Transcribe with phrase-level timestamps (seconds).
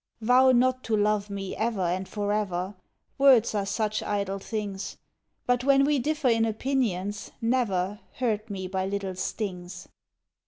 [0.21, 2.73] Vow not to love me ever and forever,
[3.19, 4.97] Words are such idle things;
[5.45, 9.87] But when we differ in opinions, never Hurt me by little stings.